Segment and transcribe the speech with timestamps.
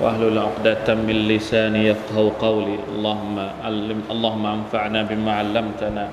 [0.00, 6.04] واهلل عقدة من لساني يفقه قولي اللهم علم اللهم انفعنا بما علمتنا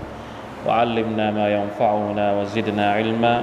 [0.65, 3.35] وعلمنا ما ينفعنا وزدنا علما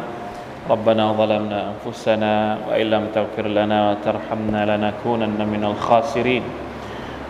[0.70, 2.34] ربنا ظلمنا انفسنا
[2.68, 6.42] وان لم تغفر لنا وترحمنا لنكونن من الخاسرين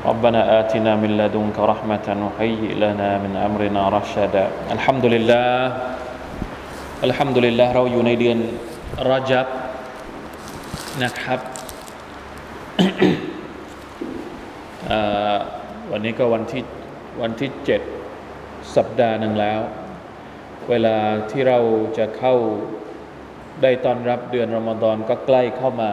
[0.06, 5.76] ربنا آتنا من لدنك رحمة وهيئ لنا من أمرنا رشدا الحمد لله
[7.08, 8.38] الحمد لله เราอยู่ในเดือน
[9.08, 9.46] รอจับ
[11.02, 11.53] นะครับ อ่า
[15.90, 16.64] วันนี้ก็วันที่
[17.22, 17.80] วันที่เจ็ด
[18.76, 19.60] สัปดาห์หนึ่งแล้ว
[20.70, 20.96] เวลา
[21.30, 21.58] ที่เรา
[21.98, 22.34] จะเข้า
[23.62, 25.92] ได้ต้อนรับเดือนรอมฎอนก็ใกล้เข้ามา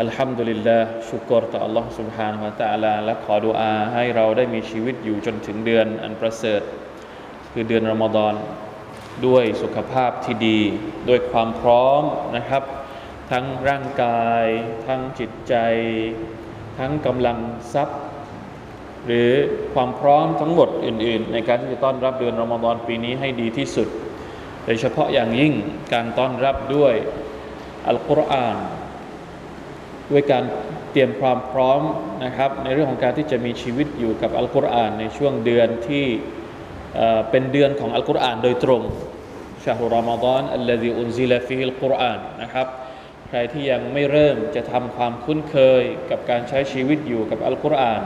[0.00, 6.62] อัลฮัมดุลิลลาห์ชุกรต่อ Allah سبحانه และ تعالى และขอดุอาให้เราได้มีชีวิตอยู่จนถึงเดือนอันประเสริฐ
[7.52, 8.34] คือเดือนรอมฎอน
[9.26, 10.60] ด้วยสุขภาพที่ดี
[11.08, 12.02] ด้วยความพร้อม
[12.36, 12.62] นะครับ
[13.31, 14.45] ทั้งร่างกาย
[14.87, 15.55] ทั้งจิตใจ
[16.79, 17.37] ทั้งกำลัง
[17.73, 17.99] ทรัพย์
[19.05, 19.31] หรือ
[19.73, 23.87] ความพร้อมทั้งหมดอื่น ๆ ในการที่จะต้อนรับเดือนรอมฎอนปีนี้ให้ดีที่สุด
[24.65, 25.53] โดยเฉพาะอย่างยิ่ง
[25.93, 26.93] การต้อนรับด้วย
[27.87, 28.57] อัลกุรอาน
[30.11, 30.43] ด้วยการ
[30.91, 31.81] เตรียมความพร้อม
[32.25, 36.05] นะครับ ในเรื่องของการที่จะมีชีวิตอยู่กับอัลกุรอานในช่วงเดือนที่
[37.29, 38.81] เป็นเดือนของอัลกุรอานโดยตรง
[39.63, 42.67] شهر رمضان الذي أنزل فيه القرآن นะครับ
[43.33, 48.01] ใครที่ยังไม่เริ่มจะทำความคุ้นเคยกับการใช้ชีวิตอยู่กับอัลกุรอาน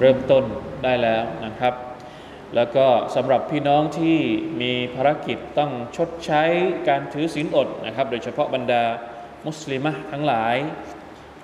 [0.00, 0.44] เริ่มต้น
[0.84, 1.74] ได้แล้วนะครับ
[2.54, 4.18] แล้วก็สำหรับพี่น้องที่
[4.62, 6.42] มีภารกิจต้องชดใช้
[6.88, 8.82] การถือศีลอดนะครับ โดยเฉพาะบรรดา
[9.46, 10.56] มุสลิมะทั้งหลาย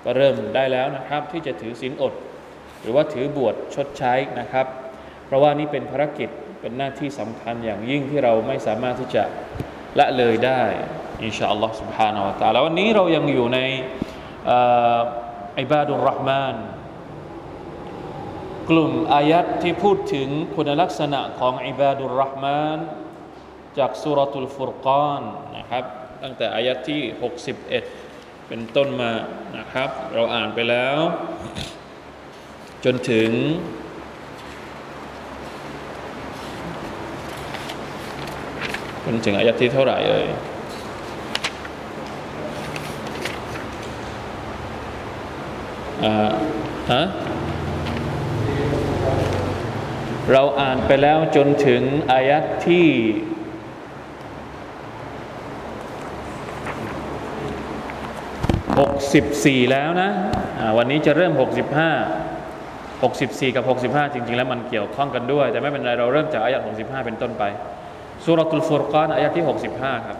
[0.04, 2.14] ก็เริ่มได้แล้วนะครับ ที่จะถือศีลอด
[2.80, 4.66] หรือว่าถือบวชชดใช้นะครับ
[5.26, 6.28] เพราะว่านี่เป็นภารกิจ
[6.60, 9.24] เป็นหน้าที่สำคัญอย่างยิ่งที่เราไม่สามารถที่จะ
[9.99, 10.63] ละเลยได้
[11.23, 13.59] อินชาอัลลอฮ์ سبحانه และ تعالى วันนี้เรายังอยู่ใน
[15.59, 16.55] อิบาดุลรห์มาน
[18.69, 22.79] กลุ่มอายัดที่พูดถึงคุณลักษณะของอิบาดุลรห์มาน
[23.77, 25.21] จากสุรตุลฟุรกาน
[25.57, 25.83] นะครับ
[26.23, 27.01] ตั้งแต่อายัดที่
[27.75, 29.11] 61 เป็นต้นมา
[29.57, 30.99] นะครับ เราอ่านไปแล้ว
[32.85, 33.29] จนถึง
[39.08, 40.26] จนถึงอายัดที่เท่าไหร่เอ่ย
[46.04, 46.14] อ่า
[46.92, 47.02] ฮะ
[50.32, 52.86] เราอ่านไปแล้วจนถึงอายัดที่
[59.62, 60.10] 64แล้วนะ
[60.58, 61.42] อ่าวันนี้จะเริ่ม65
[63.02, 67.44] 64กับ65จริง ๆ แล้วมันเกี่ยวข้องกันด้วย แต่ไม่เป็นไรเราเริ่มจากอายัด65เป็นต้นไป
[68.25, 70.19] สุรตุลฟุรกานอายัดที่ 65 ครับ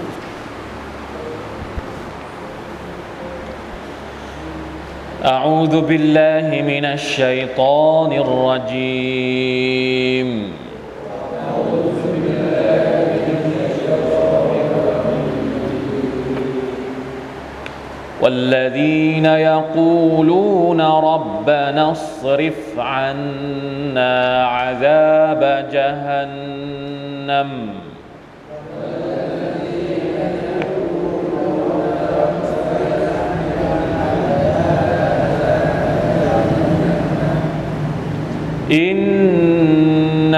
[5.25, 10.29] أعوذ بالله من الشيطان الرجيم
[18.24, 27.68] والذين يقولون ربنا اصرف عنا عذاب جهنم.
[38.72, 40.34] إن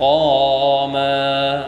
[0.00, 1.64] ومقاما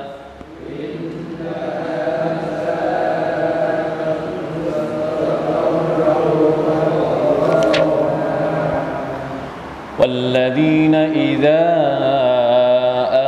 [9.98, 11.60] والذين إذا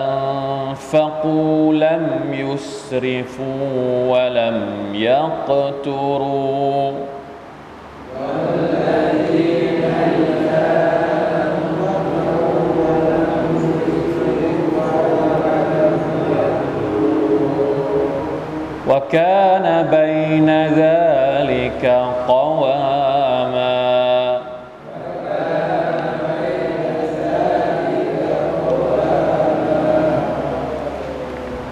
[0.00, 4.60] أنفقوا لم يسرفوا ولم
[4.94, 6.91] يقتروا
[20.32, 21.84] بين ذلك
[22.28, 23.72] قواما.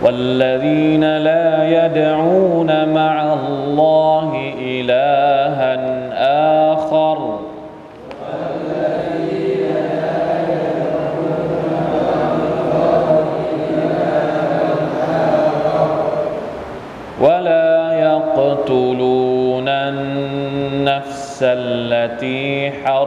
[0.02, 3.89] والذين لا يدعون مع الله
[21.42, 22.99] التي حرم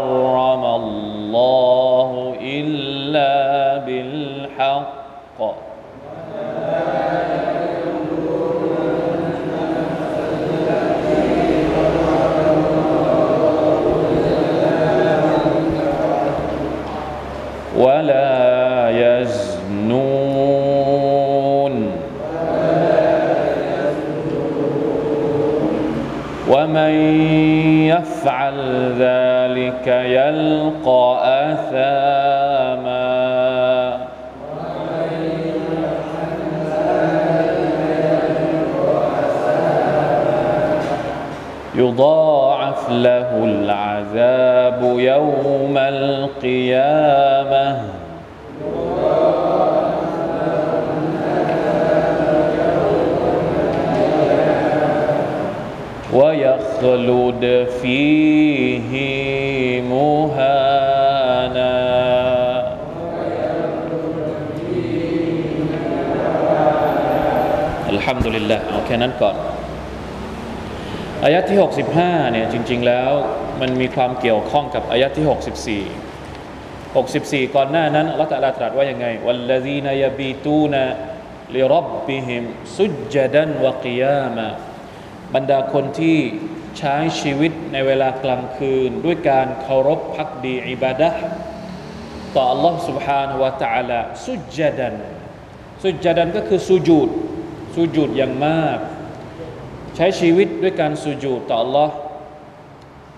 [57.81, 58.93] فيه
[59.93, 61.75] مهانا
[67.94, 69.37] الحمد لله เอาแค่นั้นก่อน
[71.25, 71.59] อายะที่
[71.94, 73.11] 65เนี่ยจริง ๆ แล้ว
[73.61, 75.25] มันมีความเกี่ยวข้องกับอายะที่
[77.41, 80.75] 64 64 ก่อนหน้านั้นอัลลอฮฺตรัสตรัสว่ายังไงวัลลซีนยบีตูน
[81.56, 82.43] ลิรับบิฮิม
[82.76, 84.47] สุจจดันวะกิยามะ
[85.35, 86.19] บรรดาคนที่
[86.79, 91.11] ใช้ชีวิตในเวลากลางคืน ด้วยการเคารพพักดีอิบาดะ
[92.35, 94.94] ต่อ Allah سبحانه และ تعالى สุจดัน
[95.82, 97.09] สุจดันก็คือสุญูด
[97.75, 98.79] สุญูดอย่างมาก
[99.97, 101.91] ใช้ชีวิตด้วยการสุญูดต่อ Allah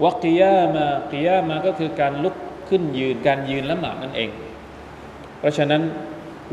[0.04, 2.36] วะกิยามากิยามาก็คือการลุก
[2.68, 4.30] ขึ้นยืนการยืนละหมาดนั่นเอง
[5.38, 5.82] เพราะฉะนั้น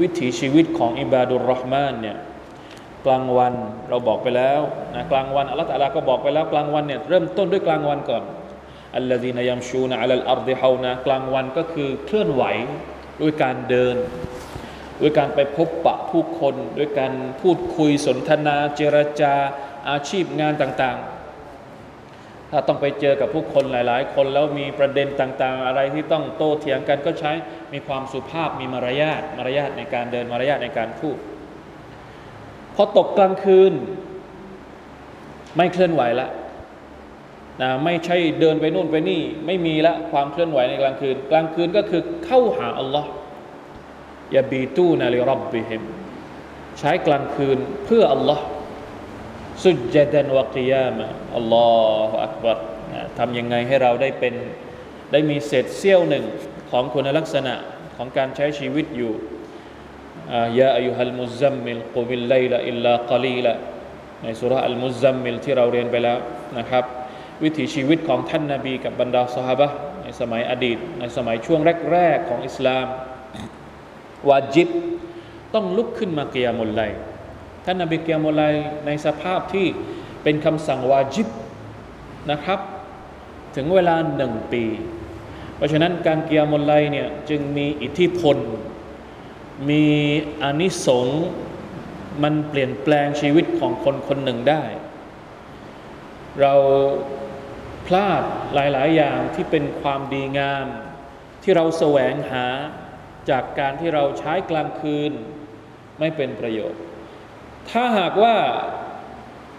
[0.02, 2.18] วิถีชีวิตของอิบาดุลรอห์มานเนี่ย
[3.07, 3.55] กลางวัน
[3.91, 4.61] เราบอกไปแล้ว
[4.95, 8.23] นะกลางวันอัลลอฮฺตะลาก็บอกไปแล้วกลางวันเนี่ยเริ่มต้นด้วยกลางวันก่อน
[8.97, 12.45] อัลลอฮีนายัมชูนะอัลลอัรดิฮาวนะกลางวันก็คือเคลื่อนไหว
[13.21, 13.97] ด้วยการเดิน
[15.01, 19.35] ด้วยการไปพบปะผู้คน ด้วยการพูดคุยสนทนาเจรจา
[19.91, 27.33] อาชีพงานต่างๆ ถ้าต้องไปเจอกับผู้คนหลาย ๆ คนแล้วมีประเด็นต่างๆ อะไรที่ต้องโต้เถียงกันก็ใช้
[27.73, 31.17] มีความสุภาพมีมารยาทมารยาทในการเดินมารยาทในการพูด
[32.75, 33.73] พอตกกลางคืน
[35.57, 36.29] ไม่เคลื่อนไหวละ
[37.63, 43.11] นะไม่ใช่เดินไปนู่นไปนี่ ไม่มีละความเคลื่อนไหวในกลางคืน กลางคืนก็คือเข้าหาอัลลอฮ์
[44.37, 45.83] ยาบีตูนาลิรับบิฮิม
[46.79, 48.45] ใช้กลางคืนเพื่ออัลลอฮ์
[49.65, 51.69] สุจจดันวะกิยามะอัลลอ
[52.09, 52.59] ฮฺอักบัร
[53.19, 54.35] ทำยังไงให้เราได้เป็น
[55.13, 56.25] ได้มีเศษเสี้ยวหนึ่ง
[56.71, 57.55] ของคุณลักษณะ
[57.97, 59.13] ของการใช้ชีวิตอยู่
[60.59, 63.55] يا أيها المزمل قم الليل إلا قليلا
[64.23, 66.19] ในสุราอัลมุซัมมิลที่เราเรียนไปแล้ว
[66.59, 66.85] นะครับ
[67.43, 69.69] วิถีชีวิตของท่านนาบีกับบรรดาสหบะ
[70.03, 71.61] ในสมัยอดีต ในสมัยช่วง
[71.93, 72.87] แรกๆของอิสลาม
[74.29, 74.69] واجب
[75.55, 76.81] ต้องลุกขึ้นมา قيام الليل
[77.65, 78.43] ท่านนาบี قيام الليل
[78.87, 79.67] ในสภาพที่
[80.23, 81.29] เป็นคำสั่งวาจิบ
[82.31, 82.61] นะครับ
[83.57, 84.65] ถึงเวลาหนึ่งปี
[85.57, 88.37] เพราะฉะนั้นการเกียมุลไลเนี่ยจึงมีอิทธิพล
[89.71, 89.87] มี
[90.43, 91.25] อานิสงส์
[92.23, 94.63] มันเปลี่ยนแปลงชีวิตของคนคนหนึ่งได้
[96.41, 96.55] เรา
[97.87, 98.23] พลาด
[98.55, 100.67] หลาย ๆ อย่างที่เป็นความดีงาม
[101.43, 102.47] ที่เราแสวงหา
[103.31, 105.13] จากการที่เราใช้กลางคืน
[106.01, 106.81] ไม่เป็นประโยชน์
[107.71, 108.37] ถ้าหากว่า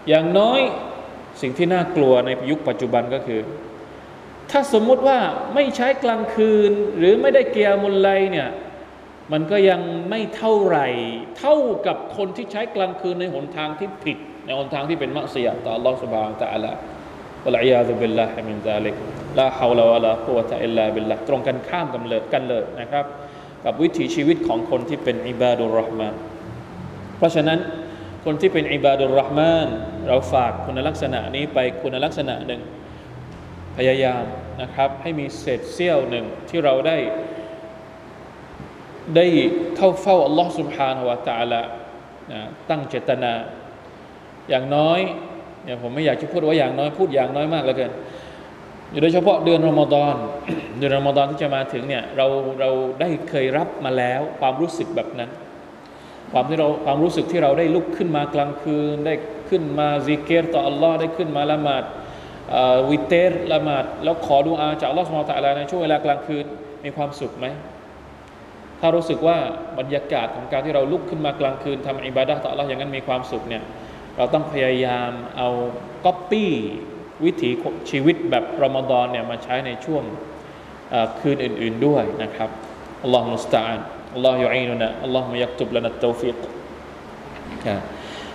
[0.08, 0.60] อย่างน้อย
[1.40, 3.40] สิ่งที่น่ากลัวในยุคปัจจุบันก็คือ
[4.50, 5.18] ถ้าสมมุติว่า
[5.54, 8.48] ไม่ใช้กลางคืนหรือไม่ได้قيام الليل เนี่ย
[9.31, 10.87] มันก็ยังไม่เท่าไหร่
[11.39, 11.55] เท่า
[11.87, 16.71] กับคนที่ใช้กลางคืนในหนทางที่ผิด ในหนทางที่เป็นมัสยิดต่อ Allah سبحانه และ تعالى
[17.45, 18.95] วะลัยยาซุบิลลาฮิมินซาลิก
[19.39, 23.05] ลาฮาวลาวะลากุวะตะอิลลาบิลลาตรงกันข้ามกันเลยกันเลยนะครับ
[23.65, 26.13] กับวิถีชีวิตของคนที่เป็นอิบาดุลรอห์มาน
[27.17, 27.59] เพราะฉะนั้น
[28.25, 29.67] คนที่เป็นอิบาดุลรอห์มาน
[30.07, 32.61] เราฝากคุณลักษณะนี้ไปคุณลักษณะหนึ่ง
[33.77, 34.23] พยายาม
[34.61, 36.97] นะครับ ให้มีเศษเสี้ยวหนึ่งที่เราได้
[39.16, 39.26] ได้
[39.76, 41.60] เข้าเฝ้าอัลลอฮ์สุบฮานาวะตาละ
[42.32, 43.32] นะตั้งเจตนา
[44.50, 45.00] อย่างน้อย
[45.64, 47.92] เนี่ยผมไม่อยากจะพูดว่าอย่างน้อยพูดอย่างน้อยมากเลือกิน
[49.00, 50.14] โดยเฉพาะเดือนรอมฎอน
[50.78, 52.26] เดือนรอมฎอนที่จะมาถึงเนี่ยเรา
[52.60, 52.70] เรา
[53.00, 55.30] ได้เคยรับมาแล้วความรู้สึกแบบนั้น
[56.32, 59.14] ความที่เราความรู้สึกที่เราได้ลุกขึ้นมากลางคืน ได้
[59.50, 61.84] ขึ้นมาซิกเกตต่ออัลลอฮ์ได้ขึ้นมาละหมาด
[62.90, 66.44] วิเตรละหมาดแล้วขอดูอาจากอัลลอฮ์สุบฮานาวะตาละในช่วงเวลากลางคืน
[66.84, 67.46] มีความสุขไหม
[68.86, 69.38] ถ้ารู้สึกว่า
[69.78, 73.62] บรรยากาศของการที่เราลุกขึ้นมากลางคืนทำอิบาดะต่ออัลลอย่างนั้นมีความสุขเนี่ย
[74.16, 75.48] เราต้องพยายามเอา
[76.04, 76.52] ก๊อปปี้
[77.24, 77.50] วิถี
[77.90, 80.02] ชีวิตแบบรอมฎอนเนี่ยมาใช้ในช่วง
[81.20, 82.50] คืนอื่น ๆด้วยนะครับ
[83.02, 83.80] อัลลอฮฺมุสตาอัน
[84.14, 86.36] อัลลอฮฺยุอีนุนะอัลลอฮฺมยักตุบละนัตตฟิก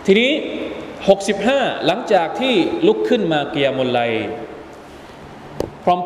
[0.05, 0.31] ทีนี้
[1.09, 2.53] 65 หลังจากที่
[2.87, 3.99] ลุกขึ้นมาเกียมุลไล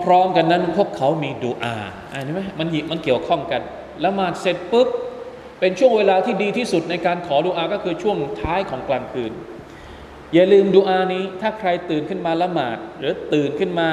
[0.06, 1.76] พร้อม ๆ กันนั้นพวกเขามีดูอา
[2.14, 3.62] อ่านไหมมันมันเกี่ยวข้องกัน
[4.06, 4.88] ละหมาดเสร็จปุ๊บ
[5.60, 9.32] เป็นช่วงเวลาที่ดีที่สุดในการขอดุอาก็คือช่วงท้ายของกลางคืน
[10.34, 13.90] อย่าลืมดุอานี้ถ้าใครตื่นขึ้นมาละหมาด หรือตื่นขึ้นมา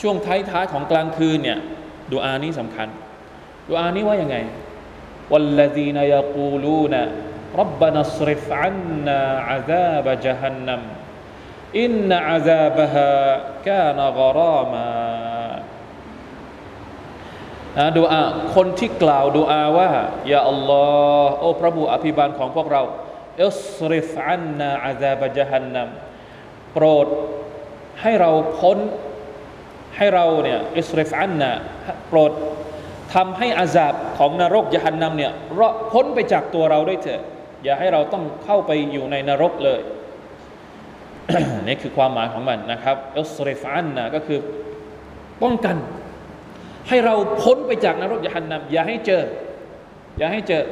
[0.00, 1.58] ช่วงท้ายท้ายของกลางคืนเนี่ย
[2.12, 2.88] ดุอานี้สำคัญ
[3.70, 4.36] ดุอานี้ว่ายังไง
[5.32, 6.94] วัลลดีนยากูลูน
[7.60, 10.82] รับบานัสริฟอันนาอาซาบะจฮันนัม
[11.80, 13.08] อินนาอาซาบะฮะ
[13.68, 14.86] กานะกรามา
[17.78, 18.22] นะดูอา
[18.54, 19.90] คนที่กล่าวดูอาว่า
[20.32, 20.84] ยาอัลลอ
[21.24, 22.82] ฮ์โอ้พระผู้อภิบาลของพวกเรา
[23.38, 25.88] เอิสริฟอันนาอาซาบะจฮันนัม
[26.72, 27.06] โปรด
[28.02, 28.78] ให้เราพ้น
[29.96, 31.50] ให้เราเนี่ยเอิสริฟอันนา
[32.08, 32.32] โปรด
[33.14, 37.22] ทำให้อาซาบของนรกยฮันนัมเนี่ยรอดพ้นไปจากตัวเราด้วยเถอะ
[37.64, 39.80] อย่าให้เราต้องเข้าไปอยู่ในนรกเลย
[41.66, 44.38] นี่คือความหมายของมันนะครับเอิสริฟอันนาก็คือ
[45.42, 45.76] ป้องกัน
[46.88, 49.22] ให้เราพ้นไปจากนรกยหันนำอย่าให้เจอ
[50.18, 50.64] อย่าให้เจอ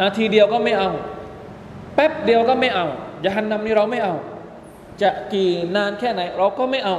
[0.00, 0.90] นาทีเดียวก็ไม่เอา
[1.94, 2.86] แป๊บเดียวก็ไม่เอา
[3.24, 4.14] ยหันนำนี่เราไม่เอา
[5.02, 6.96] จะกี่นานแค่ไหน เราก็ไม่เอา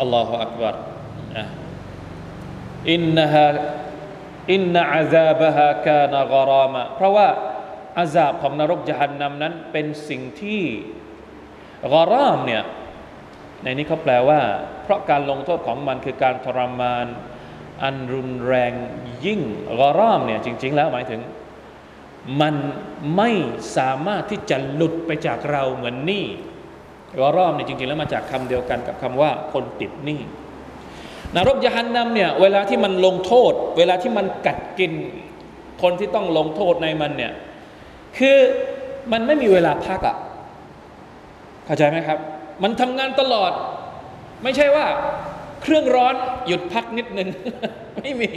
[0.00, 0.74] อัลลอฮฺอักบาร
[2.92, 3.48] อินนฮะ
[4.52, 7.28] อินนาอาซาบฮะกานกรามะเพราะว่า
[8.00, 10.62] อาซาบของนรกจหันนำนั้นเป็นสิ่งที่
[11.94, 12.62] กรามเนี่ย
[13.62, 14.40] ในนี้เขาแปลว่า
[14.82, 17.06] เพราะการลงโทษของมันคือการทรมาน
[17.82, 18.72] อันรุนแรง
[19.24, 19.40] ยิ่ง
[19.80, 21.20] กรามเนี่ยจริง ๆ แล้วหมายถึง
[22.40, 22.54] มัน
[23.16, 23.30] ไม่
[23.76, 26.24] สามารถที่จะหลุดไปจากเราเหมือนหนี้
[27.18, 30.20] กรามเนี่ยจริง ๆ แล้วมาจากคำเดียวกันกับคำว่าคนติดหนี้
[31.36, 34.92] นรกยานนำเนี่ยเวลาที่มันลงโทษ เวลาที่มันกัดกิน
[35.82, 37.32] คนที่ต้องลงโทษในมันเนี่ย
[38.18, 38.36] คือ
[39.12, 40.16] มันไม่มีเวลาพักอะ่ะ
[41.64, 42.18] เข้าใจไหมครับ
[42.62, 43.52] มันทำงานตลอด
[44.42, 44.86] ไม่ใช่ว่า
[45.62, 46.14] เครื่องร้อน
[46.46, 47.28] หยุดพักนิดนึง
[47.96, 48.30] ไม่มี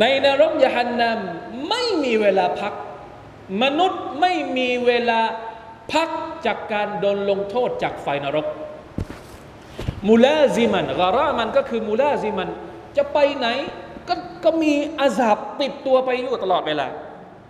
[0.00, 2.72] ในนรกยานนำไม่มีเวลาพัก
[3.62, 5.20] มนุษย์ไม่มีเวลา
[5.92, 6.08] พัก
[6.46, 8.46] จากการโดนลงโทษจากไฟนรก
[10.08, 12.48] มูลาซิมันกรามันก็คือมูลาซิมัน
[12.96, 13.48] จะไปไหน
[14.08, 14.14] ก็
[14.44, 16.86] ก็มีอาซาบติดตัวไปอยู่ตลอดเวลา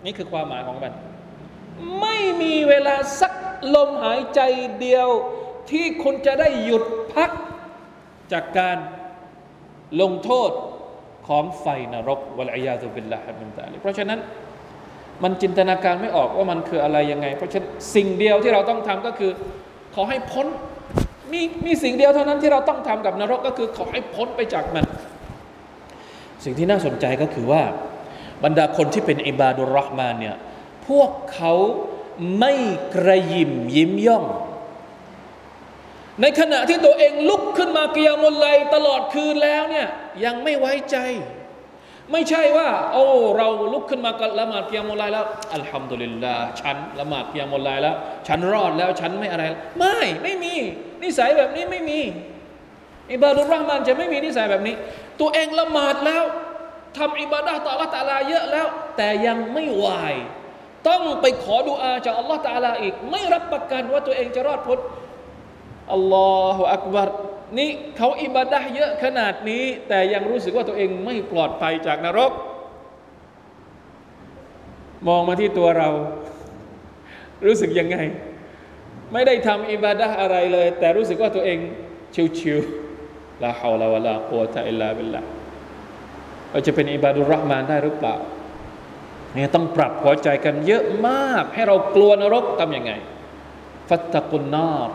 [0.05, 0.93] นี่คือความหมายของมัน
[2.01, 3.33] ไม่มีเวลาสัก
[3.75, 4.41] ลมหายใจ
[4.79, 5.09] เดียว
[5.71, 7.31] ที่คุณจะได้หยุดพัก
[8.31, 8.77] จากการ
[10.01, 10.51] ลงโทษ
[11.27, 14.19] ของไฟนรกวลัยยาตุบิลลาฮิมินตาลเพราะฉะนั้น
[15.23, 19.31] มันจินตนาการไม่ออกว่ามันคืออะไรยังไง เพราะฉะนั้นสิ่งเดียวที่เราต้องทำก็คือ
[19.95, 20.47] ขอให้พ้น
[21.31, 24.85] มีมีสิ่งเดียวเท่านั้นที่เราต้องทำกับนรกก็คือขอให้พ้นไปจากมัน
[26.43, 27.63] สิ่งที่น่าสนใจก็คือว่า
[28.43, 30.35] บรรดาคนที่เป็นอิบาดุลรอฮ์มานเนี่ย
[30.87, 31.53] พวกเขา
[32.39, 32.53] ไม่
[32.95, 34.25] กระยิมยิ้มย่อง
[36.21, 39.87] ในขณะที่ตัวเองลุกขึ้นมาเกียมุลไลตลอดคืนแล้วเนี่ย
[40.25, 40.97] ยังไม่ไว้ใจ
[42.11, 43.05] ไม่ใช่ว่า โอ้
[43.37, 47.95] เราลุกขึ้นมาละหมาดเกียมุลไลแล้วอัลฮัมดุลิลลาห์ฉันละหมาดเกียมุลไลแล้ว
[48.27, 49.43] ฉันรอดแล้วฉันไม่อะไร
[49.79, 50.53] ไม่ไม่มี
[51.03, 51.99] นิสัยแบบนี้ไม่มี
[53.13, 54.75] อิบาดุลรห์มานจะไม่มีนิสัยแบบนี้
[55.19, 56.23] ตัวเองละหมาดแล้ว
[56.97, 58.67] ทำอิบาดะต่อลลอฮฺตาลาเยอะแล้ว
[58.97, 59.87] แต่ยังไม่ไหว
[60.87, 64.79] ต้องไปขอดุอาจากอัลลอฮฺตาลาอีก ไม่รับประกันว่าตัวเองจะรอดพ้น
[65.93, 67.09] อัลลอฮฺอักบาร
[67.57, 72.31] นี่เขาอิบาดะเยอะขนาดนี้ แต่ยังรู้สึกว่าตัวเองไม่ปลอดภัยจากนรก
[75.07, 75.89] มองมาที่ตัวเรา
[77.45, 77.97] รู้สึกยังไง
[79.13, 81.59] ไม่ได้ทำعبادة อะไรเลย แต่รู้สึกว่าตัวเอง
[82.39, 85.21] ชิวๆ لا حول ولا قوة إلا بالله
[86.51, 88.15] เราจะเป็น عباد الرحمن ได้หรือเปล่า
[89.34, 92.92] เนี่ยต้องปรับหัวใจกันเยอะมาก ให้เรากลัวนรกทำยังไง
[93.88, 94.90] ฟัตตะกุนนาร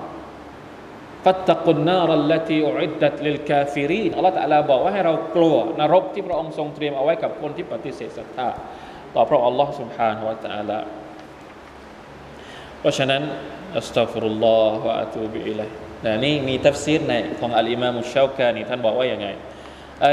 [1.26, 8.48] ฟัตตะกุนนารัลลตีอุอิดดัตลิลกาฟิรีนอัลลอฮฺตะลาบอกว่าให้เรากลัวนรกที่พระองค์ทรงเตรียมเอาไว้กับคนที่ปฏิเสธศรัทธา
[9.16, 10.80] ต่อพระอัลลอฮฺ سبحانه และ تعالى
[12.80, 13.22] เพราะฉะนั้น
[13.78, 15.70] อัสตัฟรุลลอฮฺวะอะตูบิอิลัย
[16.06, 19.28] นะนี่มีทัฟซีรในของอัลอิมามุชชาวกานีท่านบอกว่าอย่างไง
[20.04, 20.08] ไอ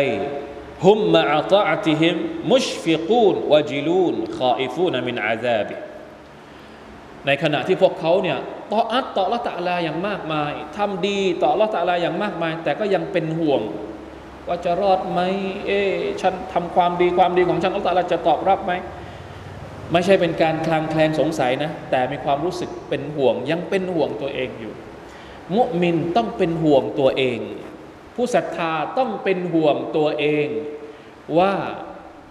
[0.86, 2.16] ฮุมมะอัตะติฮิม
[2.52, 5.76] มุชฟิกูนวจิลูนคาอิฟูนมินอาซาบิ
[7.26, 8.38] ในขณะที่พวกเขาเนี่ย
[8.72, 13.62] طاعة ต่ออัลลอฮฺ تعالى อย่างมากมายทำดีต่ออัลลอฮฺ تعالى อย่างมากมาย แต่ก็ยังเป็นห่วง
[14.48, 15.20] ว่าจะรอดไหม
[15.66, 15.80] เอ๊
[16.22, 18.74] ฉันทำความดีความดีของฉันอัลตะลาจะตอบรับไหม
[19.92, 24.74] ไม่ใช่เป็นการคลางแคลงสงสัยนะ แต่มีความรู้สึกเป็นห่วงยังเป็นห่วงตัวเองอยู่
[25.56, 27.40] มุมินต้องเป็นห่วงตัวเอง
[28.18, 30.48] ผู้ศรัทธาต้องเป็นห่วงตัวเอง
[31.40, 31.54] ว่า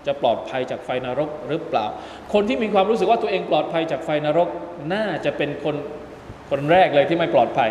[0.07, 1.87] จะปลอดภัยจากไฟนรกหรือเปล่า
[2.33, 4.49] คนที่มีความรู้สึกว่าตัวเองปลอดภัยจากไฟนรก
[4.95, 5.77] น่าจะเป็นคน
[6.51, 7.71] คนแรกเลยที่ไม่ปลอดภัย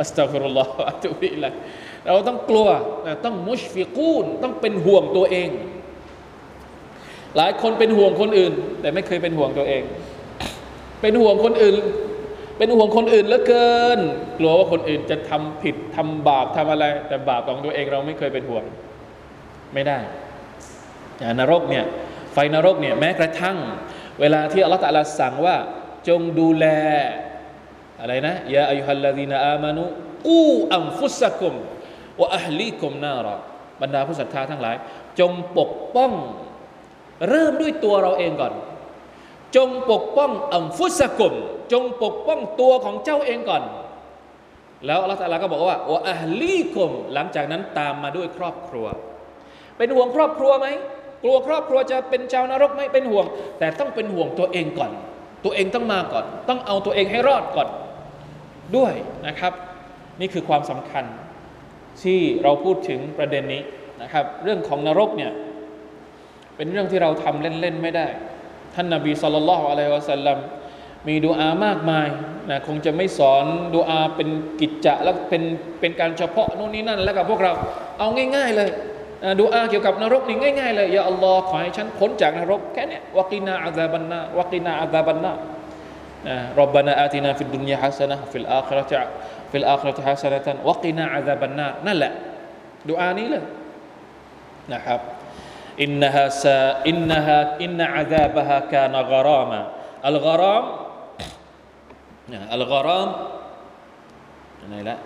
[0.00, 1.50] أستغفر الله وأتوب إليه
[2.06, 2.68] เราต้องกลัว
[3.24, 5.50] ต้อง مشفقون ต้องเป็นห่วงตัวเอง
[7.36, 9.82] หลายคนเป็นห่วงคนอื่น แต่ไม่เคยเป็นห่วงตัวเอง
[11.02, 11.76] เป็นห่วงคนอื่น
[12.60, 13.98] เป็นห่วงคนอื่นเหลือเกิน
[14.38, 18.64] กลัวว่าคนอื่นจะทำผิดทำบาปทำอะไร แต่บาปของตัวเองเราไม่เคยเป็นห่วง
[19.74, 19.98] ไม่ได้
[21.38, 21.84] นรกเนี่ย
[22.32, 23.58] ไฟนรกเนี่ยแม้กระทั่ง
[24.20, 25.56] เวลาที่อัลลอฮฺ تعالى สั่งว่า
[26.08, 26.66] จงดูแล
[28.00, 29.84] อะไรนะยาอายุฮัลลาดีนาอามานุ
[30.28, 31.54] กูอัมฟุสกุม
[32.20, 33.36] วะอัลลีกุมนาระ
[33.82, 34.76] บรรดาผู้ศรัทธาทั้งหลาย
[35.20, 36.12] จงปกป้อง
[37.28, 38.52] เริ่มด้วยตัวเราเองก่อน
[39.56, 41.34] จงปกป้องอัมฟุสกุม
[41.72, 43.62] จงปกป้องตัวของเจ้าเองก่อน
[44.86, 45.78] แล้วอัลลอฮฺตะลาก็บอกว่า
[46.10, 48.86] อัลลีกุม หลังจากนั้นตามมาด้วยครอบครัว
[49.76, 50.66] เป็นห่วงครอบครัวไหม
[51.22, 53.24] กลัวครอบครัวจะเป็นชาวนรกไหมเป็นห่วง
[53.58, 54.92] แต่ต้องเป็นห่วงตัวเองก่อน
[55.44, 57.68] ตัวเองต้องมาก่อน ต้องเอาตัวเองให้รอดก่อน
[58.76, 58.92] ด้วย
[59.26, 59.52] นะครับ
[60.20, 61.04] นี่คือความสำคัญ
[62.02, 63.62] ที่เราพูดถึงประเด็นนี้
[64.02, 65.32] นะครับ เรื่องของนรกเนี่ย
[66.56, 68.06] เป็นเรื่องที่เราทำเล่นๆไม่ได้
[68.74, 70.38] ท่านนาบีสุลต่านละอะลัยวะสัลลัม
[71.06, 72.08] มีดูอามากมาย
[72.50, 74.28] นะคงจะไม่สอนดูอาเป็น
[74.60, 75.42] กิจจะแล้วเป็น
[75.80, 77.52] เป็นการเฉพาะโน่นนี่นั่น แล้วกับพวกเรา
[77.98, 78.70] เอาง่าย ๆ เลย
[79.24, 90.70] นะดูอาเกี่ยวกับนรกนี่ง่ายๆเลยอย่าอัลลอฮ์ขอให้ฉันพ้นจากนรกแค่นี้وقنا عذاب النار وقنا عذاب النار ربنا آتنا في الدنيا حسنة في الآخرة في الآخرة حسنة
[90.70, 92.12] وقنا عذاب النارนั่นแหละ
[92.88, 93.44] ดูอานี้เลย
[94.72, 95.00] นะครับ
[95.82, 100.64] إنها ذا إنها إن عذابها كان غراما الغرام
[102.52, 103.08] الغرام
[104.60, 104.96] อะไรละ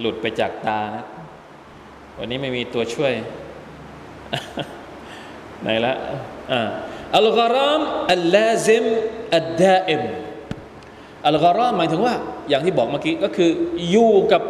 [0.00, 1.04] หลุดไปจากตานะ
[2.18, 3.12] วันนี้ไม่มีตัวช่วย
[5.62, 5.94] ไหนละ
[7.16, 7.80] อัลกราม
[8.12, 8.84] อัลลาซิม
[9.36, 10.02] อัลดาอิม
[11.26, 12.14] อัลกรามหมายถึงว่า
[12.48, 13.50] อย่างที่บอกเมื่อกี้ก็คือ
[13.90, 14.42] อยู่กับ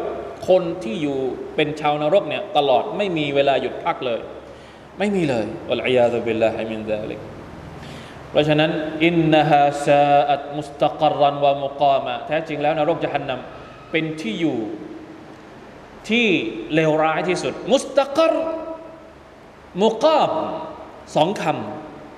[0.49, 1.19] คนที่อยู่
[1.57, 4.21] เป็นชาวนรกเนี่ยตลอดไม่มีเวลาหยุดพักเลย
[4.99, 7.21] ไม่มีเลยอัลอยาซุบิลลาฮิมินซาลิก
[8.31, 8.71] เพราะฉะนั้น
[9.05, 14.59] อินนาฮาซาอัตมุสตะกรันวะมุกามะแท้จริงแล้วนรกจะหันนำเป็นที่อยู่
[16.09, 16.27] ที่
[16.75, 18.33] เลวร้ายที่สุด มุสตะกร
[19.83, 20.31] มุกาบ
[21.17, 21.43] สองค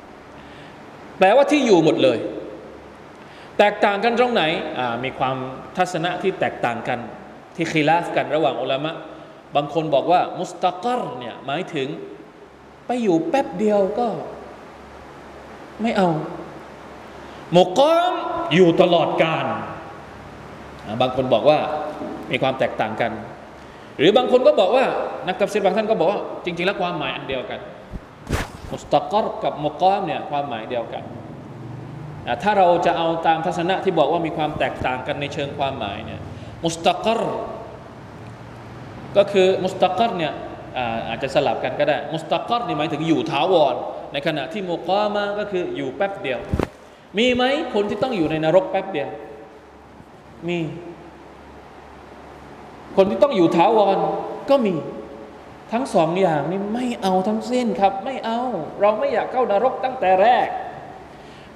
[0.03, 2.19] ำแปลว่าที่อยู่หมดเลย
[3.59, 4.43] แตกต่างกันตรงไหน
[5.05, 5.37] มีความ
[5.77, 6.99] ทัศนะที่แตกต่างกัน
[7.57, 8.93] ที่คีลาฟกันระหว่างอุลามะ
[9.57, 11.89] บางคนบอกว่า มุสตะกรเนี่ยหมายถึง
[12.93, 14.09] ไปอยู่แป๊บเดียวก็
[15.83, 16.09] ไม่เอา
[17.57, 18.13] มุกาม
[18.55, 19.47] อยู่ตลอดกาล
[21.01, 21.59] บางคนบอกว่า
[22.31, 23.13] มีความแตกต่างกัน
[23.99, 24.85] หรือบางคนก็บอกว่า
[25.27, 27.61] นักตัฟซีรบางท่านก็บอกว่าจริง ๆ แล้วความหมายอันเดียวกัน
[28.73, 31.05] มุสตะกรกับมกอมเนี่ยความหมายเดียวกัน
[32.43, 36.21] ถ้าเราจะเอาตามทัศนะที่บอกว่ามีความแตกต่างกันในเชิงความหมายเนี่ย
[36.65, 37.21] มุสตะกร
[39.17, 40.35] ก็คือมุสตะกรเนี่ย
[41.09, 43.75] อาจจะสลับกันก็ได้ มุสตะกอรนี่หมายถึงอยู่ถาวร
[44.13, 46.41] ในขณะที่โมกอมาก็คืออยู่แป๊บเดียว
[47.19, 49.09] มีไหมคนที่ต้องอยู่ในนรกแป๊บเดียว
[50.49, 50.59] มี
[52.97, 53.99] คนที่ต้องอยู่ท้าวร
[54.51, 54.75] ก็มี
[55.73, 58.41] ทั้งสองอย่างนี่ไม่เอาทั้งสิ้นครับ ไม่เอา
[58.81, 60.49] เราไม่อยากเข้านรกตั้งแต่แรก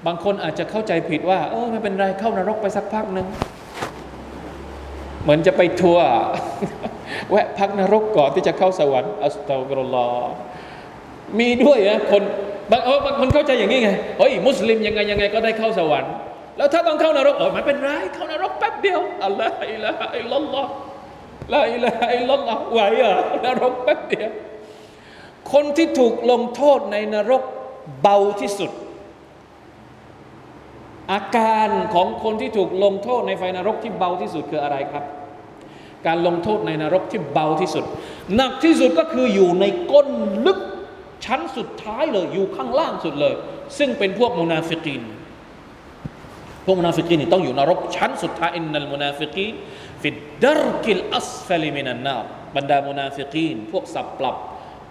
[0.07, 3.27] บางคนอาจจะเข้าใจผิดว่า เออไม่เป็นไรเข้านรกไปสักพักหนึ่ง
[5.25, 6.09] เหมือนจะไปทัวร์
[7.31, 10.11] แวะพักนรกก่อนที่จะเข้าสวรรค์อัสตัฟรุลอ
[11.39, 12.23] มีด้วยนะคน
[12.71, 16.13] บางเออบางคนเข้าใจอย่างนี้ไงเฮ้ยมุสลิมยังไงยังไงก็ได้เข้าสวรรค์
[16.57, 20.71] แล้วถ้าต้องเข้านรกเออไม่เป็นไรเข้านรกแป๊บเดียวอัลลอฮฺอิละอิลลัลลอฮ์
[21.53, 23.13] ลาอิลาอิลลัลลอฮไหวอะ
[23.45, 24.31] นรกแป๊บเดียว
[25.53, 27.43] คนที่ถูกลงโทษในนรก
[28.03, 28.71] เบาที่สุด
[31.13, 35.05] อาการของคนที่ถูกลงโทษในไฟนรกที่เบาที่สุดคืออะไรครับ
[36.07, 37.85] การลงโทษในนรกที่เบาที่สุด
[38.37, 40.09] หนักที่สุดก็คืออยู่ในก้น
[40.47, 40.59] ลึก
[41.25, 43.35] ชั้นสุดท้ายเลยอยู่ข้างล่างสุดเลย
[43.79, 45.03] ซึ่งเป็นพวกมุนาฟิกีน
[46.65, 49.55] พวกมุนาฟิกีนต้องอยู่นรกชั้นสุดท้ายإن المنافقين
[50.03, 52.17] في الدرك الأسفل من النار
[52.57, 54.37] บรรดามุนาฟิกีน พวกสับปลับ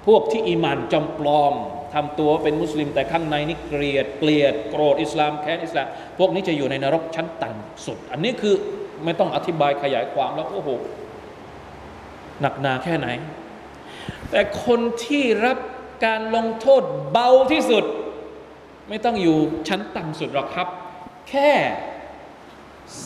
[0.08, 1.54] พวกที่อีมานจอมปลอม
[1.94, 8.56] ทำตัวเป็นมุสลิม แต่ข้างในนี่เกลียดเกลียดโกรธอิสลามแค้นอิสลาม พวกนี้จะอยู่ในนรกชั้นต่ำสุด อันนี้คือ
[9.06, 10.70] ไม่ต้องอธิบายขยายความแล้วโอ้โห
[12.42, 13.08] หนักหนาแค่ไหน
[14.30, 15.58] แต่คนที่รับ
[16.06, 17.86] การลงโทษเบาที่สุด
[18.90, 20.68] ไม่ต้องอยู่ชั้นต่ำสุดหรอกครับ
[21.30, 21.52] แค่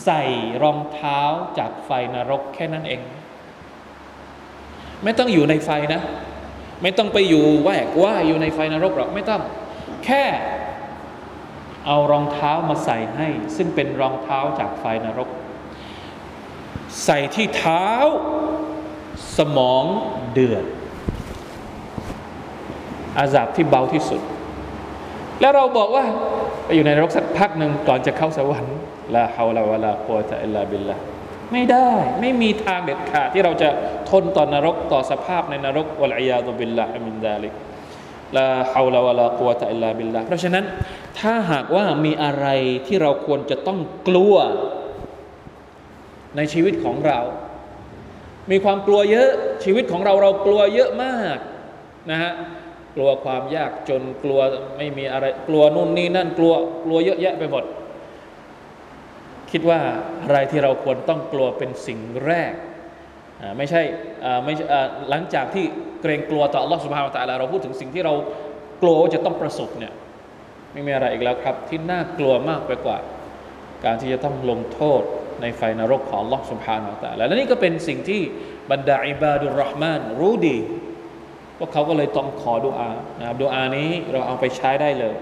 [0.04, 0.22] ใส่
[0.62, 1.20] รองเท้า
[1.58, 3.00] จากไฟนรกแค่นั้นเอง
[5.04, 6.00] ไม่ต้องอยู่ในไฟนะ
[6.82, 9.42] ไม่ต้องไปอยู่แวกว่าอยู่ในไฟนรกหรอกไม่ต้อง
[10.04, 10.24] แค่
[11.86, 15.28] เอารองเท้ามาใส่ให้ ซึ่งเป็นรองเท้าจากไฟนรก
[17.04, 17.86] ใส่ที่เท้า
[19.38, 19.84] สมอง
[20.32, 20.64] เดือด
[23.18, 24.22] อาซาบที่เบาที่สุด
[25.40, 26.04] แล้วเราบอกว่า
[26.64, 28.78] ไปอยู่ในนรกสักพักหนึ่งก่อนจะเข้าสวรรค์
[29.14, 30.96] ลาฮาวลาวะลาโคตะอิลลาบิลละ
[31.52, 33.68] ไม่ได้ไม่มีทางเด็ดขาดที่เราจะ
[34.10, 37.54] ทนต่อนรกต่อสภาพในนรกวะลัยยาตุบิลละมินดาลิก
[38.36, 40.64] ลาฮาวลาวะลาโคตะอิลลาบิลละเพราะฉะนั้น
[41.20, 42.46] ถ้าหากว่ามีอะไร
[42.86, 44.34] ที่เราควรจะต้องกลัว
[46.36, 47.20] ในชีวิตของเรา
[48.50, 49.30] มีความกลัวเยอะ
[49.64, 51.38] ชีวิตของเราเรากลัวเยอะมาก
[52.10, 52.32] นะฮะ
[52.96, 54.40] กลัวความยากจนกลัว
[54.76, 57.64] ไม่มีอะไรกลัวนู่นนี่นั่นกลัวกลัวเยอะแยะไปหมด
[59.51, 59.79] คิดว่า
[60.23, 62.53] อะไรที่เราควรต้องกลัวเป็นสิ่งแรก
[63.57, 63.81] ไม่ใช่
[64.43, 64.53] ไม่
[65.09, 65.65] หลังจากที่
[66.01, 68.13] เกรงกลัวต่อ Allah سبحانه และ تعالى เราพูดถึงสิ่งที่เรา
[68.81, 69.93] กลัวว่าจะต้องประสบเนี่ย
[70.73, 72.97] ไม่มีอะไรอีกแล้วครับ ที่น่ากลัวมากไปกว่า
[73.85, 75.01] การที่จะต้องลงโทษ
[75.41, 78.21] ในไฟนรกของ Allah سبحانه และ تعالى และนี่ก็เป็นสิ่งที่
[78.71, 80.57] บรรดาอิบาดุลรห์มานรู้ดี
[81.57, 85.15] พวกเขาก็เลยต้องขอดุอานะครับดุอานี้เราเอาไปใช้ได้เลย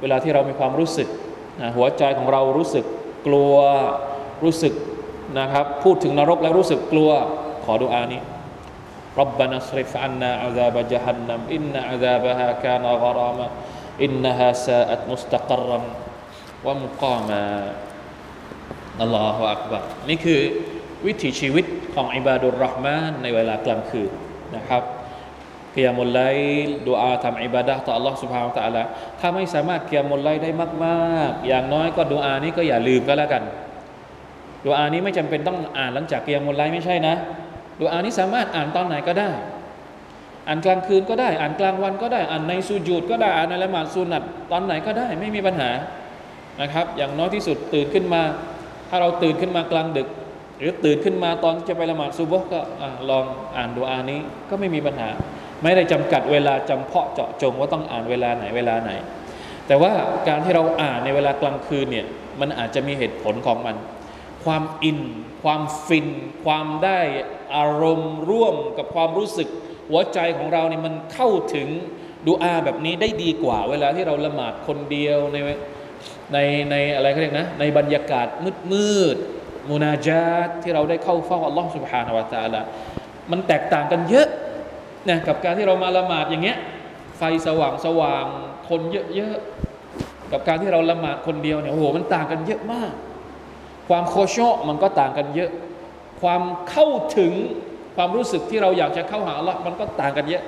[0.00, 1.08] เวลาที่เรามีความรู้สึก
[1.76, 2.84] หัวใจของเรารู้สึก
[3.26, 3.54] กลัว
[4.44, 4.74] รู้สึก
[5.38, 7.10] นะครับ พูดถึงนรกแล้วรู้สึกกลัว
[7.64, 8.22] ขอดุอานี้
[9.22, 13.48] ربنا اصرف عنا عذاب جهنم إن عذابها كان غراما
[14.00, 15.80] إنها ساءت مستقرا
[16.64, 17.46] ومقاما
[19.00, 20.40] อัลลอฮฺอักบารนี่คือ
[21.06, 24.10] วิถีชีวิตของอิบาดุลรห์มานในเวลากลางคืน
[24.56, 24.82] นะครับ
[25.76, 26.20] กียามุลไล
[26.88, 28.82] ดูอาทำอิบาดะต่อ Allah سبحانه และ تعالى
[29.20, 30.50] ถ้าไม่สามารถกียามุลไลได้
[30.84, 33.42] มากๆ อย่างน้อยก็ดูอานี้ก็อย่าลืมก็แล้วกัน
[34.64, 37.14] ดูอานี้ไม่จำเป็นต้องอ่านหลังจากกียามุลไลไม่ใช่นะ
[37.80, 39.30] ดูอานี้สามารถอ่านตอนไหนก็ได้
[40.48, 45.70] อ่านกลางคืนก็ได้ อ่านกลางวันก็ได้ อ่านในสุญูดก็ได้ อ่านในละหมาดสุนัตตอนไหนก็ได้ ไม่มีปัญหา
[46.60, 48.22] นะครับ อย่างน้อยที่สุดตื่นขึ้นมา
[48.88, 50.08] ถ้าเราตื่นขึ้นมากลางดึก
[50.58, 52.60] หรือตื่นขึ้นมาตอนจะไปละหมาดซุบฮ์ก็
[53.10, 53.24] ลอง
[53.56, 55.10] อ่านดูอานี้ก็ไม่มีปัญหา
[55.63, 58.91] ไม่ได้จำกัดเวลาจำเพาะเจาะจงว่าต้องอ่านเวลาไหนเวลาไหน
[59.67, 59.91] แต่ว่า
[60.27, 62.05] การที่เราอ่านในเวลากลางคืนเนี่ย
[62.39, 63.75] มันอาจจะมีเหตุผลของมัน
[64.45, 64.99] ความอิน
[65.43, 66.07] ความฟิน
[66.45, 66.99] ความได้
[67.57, 69.47] อารมณ์ร่วมกับความรู้สึก
[69.89, 71.67] หัวใจของเราเนี่ยมันเข้าถึง
[72.27, 75.37] ดูอาแบบนี้ได้ดีกว่า เวลาที่เราละหมาดคนเดียวใน
[76.33, 76.37] ใน
[76.69, 79.17] ในอะไรเขาเรียกนะในบรรยากาศมืดมืด
[79.69, 80.25] มูนาจา
[80.63, 82.61] ที่เราได้เข้าเฝ้าอัลลอฮฺสุบฮานาวะตาละ
[83.31, 84.27] มันแตกต่างกันเยอะ
[85.09, 86.57] นะกับการที่เรามาละหมาดอย่างเงี้ย
[87.17, 88.25] ไฟสว่างสว่าง
[88.69, 88.81] คน
[89.15, 92.91] เยอะๆกับการที่เราละหมาดคนเดียวเนี่ยโอ้โหมันต่างกันเยอะมาก
[93.89, 95.51] ความโคชอมันก็ต่างกันเยอะ
[96.21, 97.33] ความเข้าถึง
[97.95, 100.43] ความรู้สึกที่เราอยากจะเข้าหาละมันก็ต่างกันเยอะ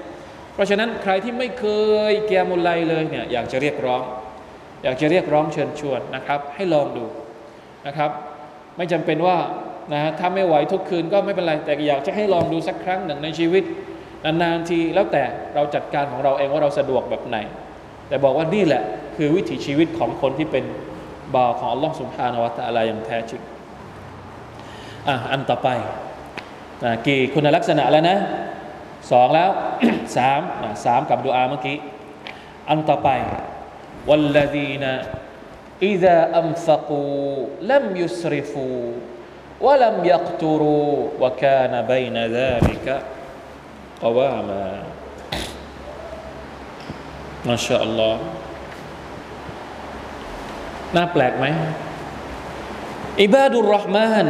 [0.54, 1.66] เพราะฉะนั้นใครที่ไม่เค
[2.12, 4.02] ยเกียมุลไลเลยเนี่ยอยากจะเรียกร้อง
[4.84, 7.06] อยากจะเรียกร้องเชิญชวนนะครับ ให้ลองดู
[7.88, 8.12] นะครับ
[8.78, 9.38] ไม่จำเป็นว่า
[9.94, 13.64] นะถ้าไม่ไหวทุกคืนก็ไม่เป็นไรแต่อยากจะให้ลองดูสักครั้งหนึ่งในชีวิต
[14.26, 15.24] นานๆทีแล้วแต่
[15.56, 17.38] เราจัดการของเราเองว่าเราสะดวกแบบไหน
[18.08, 18.84] แต่บอกว่านี่แหละ
[19.16, 20.66] คือวิถีชีวิตของคนที่เป็น
[21.36, 23.42] บ่าวของอัลลอฮ์สุบฮานาวะตะอะไรอย่างแท้จริง
[25.08, 25.70] อะอันต่อไป
[26.84, 28.18] นกี่คุณลักษณะแล้วนะ
[29.12, 29.50] สองแล้ว
[30.16, 30.42] สาม
[30.86, 31.78] สามกับดูอาเมื่อกี้
[32.70, 33.10] อันต่อไป
[34.10, 34.94] วัลลดีนะ
[35.86, 37.02] อิดะอัมฟักู
[37.72, 38.66] ลัมยุสริฟู
[39.66, 40.80] วะลัมยักตูรู
[41.24, 42.88] วะกานะบัยนะซลิก
[44.04, 44.62] มา
[47.48, 48.22] มาชาอัลลอฮ์
[50.96, 51.46] น่าแปลกไหม
[53.22, 54.28] อิบาดุลรห์มาน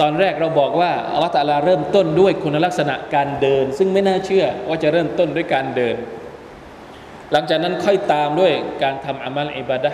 [0.00, 5.96] ตอนแรกเราบอกว่าอัลลอฮฺตาลาเริ่มต้นด้วยคุณลักษณะการเดิน ซึ่งไม่น่าเชื่อว่าจะเริ่มต้นด้วยการเดิน
[7.32, 8.52] หลังจากนั้นค่อยตามด้วย
[8.82, 9.92] การทำอามัลอิบาดะ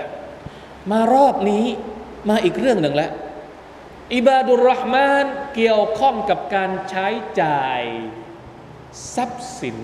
[0.91, 1.65] มารอบนี้
[2.29, 3.11] มาอีกเรื่องหนึ่งแล้ว
[4.17, 7.07] อิบาดุลรห์มานเกี่ยวข้องกับการใช้
[7.41, 7.81] จ่าย
[9.15, 9.77] ทรัพย์สิน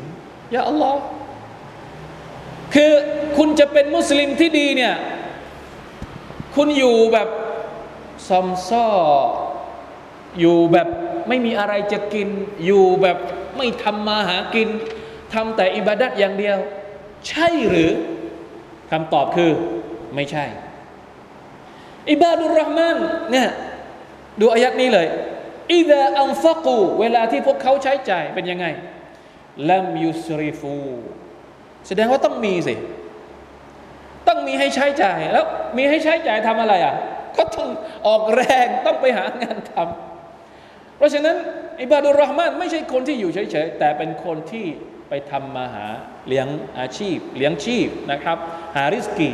[0.54, 1.00] ยาอัลลอฮ์
[2.74, 2.92] คือ
[3.36, 4.94] คุณจะเป็นมุสลิมที่ดีเนี่ย
[6.56, 7.28] คุณอยู่แบบ
[8.28, 8.88] ซอมซ่อ
[10.40, 10.88] อยู่แบบ
[11.28, 12.28] ไม่มีอะไรจะกิน
[12.64, 13.18] อยู่แบบ
[13.56, 14.68] ไม่ทำมาหากิน
[15.34, 16.58] ทำแต่อิบาดัตอย่างเดียว
[17.28, 17.90] ใช่หรือ
[18.90, 19.52] คำตอบคือ
[20.14, 20.44] ไม่ใช่
[22.10, 22.96] อิบาดุลรห์มาน
[23.30, 23.48] เนี่ย
[24.40, 25.06] ดูอายัดนี้เลย
[25.74, 28.66] อิดะอัลฟักูเวลาที่พวกเขาใช้จ่ายเป็นยังไง
[29.70, 30.76] ลัมยุสริฟู
[31.88, 32.74] แสดงว่าต้องมีสิ
[34.28, 36.94] ต้องมีให้ใช้จ่าย แล้วมีให้ใช้จ่ายทำอะไรอะ
[37.36, 37.68] ก็ต้อง
[38.06, 41.36] ออกแรงต้องไปหางานทำเพราะฉะนั้น
[41.82, 44.66] อิบาดุลรห์มานไม่ใช่คนที่อยู่เฉยๆ แต่เป็นคนที่
[45.08, 45.86] ไปทำมาหา
[46.28, 48.38] เลี้ยงอาชีพ เลี้ยงชีพนะครับ
[48.76, 49.30] หาริสกี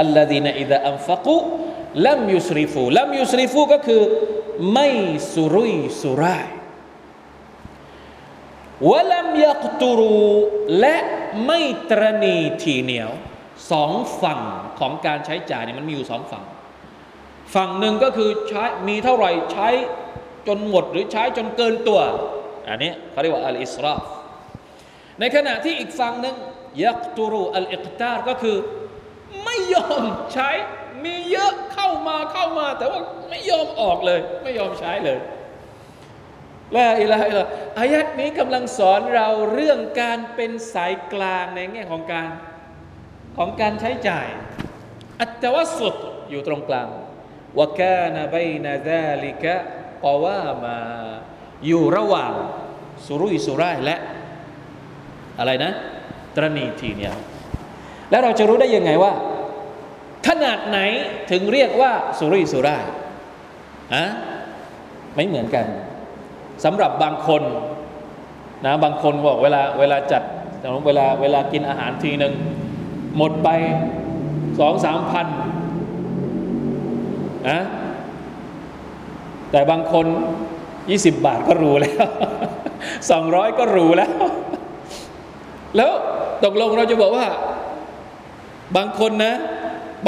[0.00, 1.36] อัลลดีนอิดะอัมฟักุ
[2.06, 4.02] ลัมยุสริฟูลัมยุสริฟูก็คือ
[4.72, 4.88] ไม่
[5.34, 6.46] สุรุยสุร่าย
[8.90, 10.26] วลัมยักตุรู
[10.80, 10.96] และ
[11.46, 13.10] ไม่ตรณีทีเหนียว
[13.70, 13.92] สอง
[14.22, 14.40] ฝั่ง
[14.78, 16.44] ของการใช้จ่ายเนี่ยมันมีอยู่สองฝั่ง
[17.54, 19.68] ฝั่งหนึ่งก็คือใช้มีเท่าไหร่ใช้
[20.48, 22.00] จนหมดหรือใช้จนเกินตัว
[22.68, 24.00] อันนี้เขาเรียกว่าอัลอิสราฟ
[25.20, 26.36] ในขณะที่อีกฝั่งหนึ่ง
[26.84, 28.56] ยักตุรูอัลอิกตารก็คือ
[29.44, 30.50] ไม่ยอมใช้
[31.04, 35.18] มีเยอะเข้ามาเข้ามา แต่ว่าไม่ยอมออกเลย ไม่ยอมใช้เลย
[36.76, 37.44] ละอิละอิละ
[37.80, 42.28] อายัดนี้กำลังสอนเราเรื่องการเป็นสายกลางในแง่ของการ
[43.36, 44.26] ของการใช้จ่าย
[45.20, 45.94] อัตวสุด
[46.30, 46.88] อยู่ตรงกลาง
[47.58, 49.54] วกานะบนาดาลิกะ
[50.04, 50.78] กวามา
[51.66, 52.32] อยู่ระหว่าง
[53.06, 53.96] สุรุยสุร่ายและ
[55.38, 55.72] อะไรนะ
[56.36, 57.14] ตรณีทีเนี่ย
[58.10, 59.12] แล้วเราจะรู้ได้ยังไงว่า
[60.28, 60.78] ขนาดไหน
[61.30, 62.84] ถึงเรียกว่าสุริสุร่าย
[63.94, 64.04] อะ
[65.14, 65.66] ไม่เหมือนกัน
[66.64, 67.42] สำหรับบางคน
[68.66, 70.22] นะบางคนบอกเวลาเวลาจัด
[70.86, 72.34] เวลาเวลากินอาหารทีหนึ่ง
[73.16, 73.48] หมดไป
[74.60, 75.26] สองสามพัน
[77.48, 77.60] นะ
[79.50, 80.06] แต่บางคน
[80.90, 82.06] ยี่สิบบาทก็รู้แล้ว
[83.10, 84.10] สองร้อยก็รู้แล้ว
[85.76, 85.92] แล้ว
[86.44, 87.26] ตกลงเราจะบอกว่า
[88.76, 89.34] บางคนนะ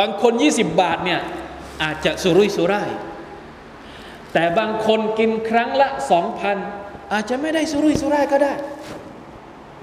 [0.00, 1.20] บางคน 20 บาทเนี่ย
[1.82, 2.90] อาจจะสุรุ่ยสุร่าย
[4.34, 6.56] แต่บางคนกินครั้งละสองพัน
[7.12, 8.52] อาจจะไม่ได้สุรุ่ยสุร่ายก็ได้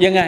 [0.06, 0.22] ยังไง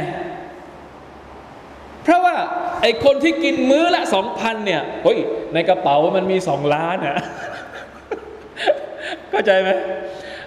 [2.04, 2.36] เพราะว่า
[2.82, 5.20] ไอคนที่กินมื้อละสองพันเนี่ยเฮ้ย
[5.54, 7.16] ในกระเป๋ามันมีสองล้านอะ
[9.30, 9.70] เข้าใจไหม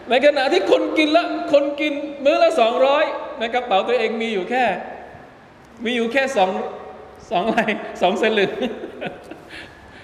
[0.09, 1.93] ในขณะที่คนกินละคนกิน
[2.25, 3.05] มื้อละสองร้อย
[3.39, 4.65] ในกระเป๋าตัวเองมีอยู่แค่
[5.85, 6.51] มีอยู่แค่สอง
[7.31, 7.63] สองอะไร
[8.03, 8.53] สองสลึง